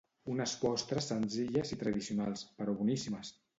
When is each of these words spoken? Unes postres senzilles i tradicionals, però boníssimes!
Unes 0.35 0.55
postres 0.61 1.09
senzilles 1.11 1.75
i 1.77 1.79
tradicionals, 1.83 2.45
però 2.63 2.77
boníssimes! 2.83 3.35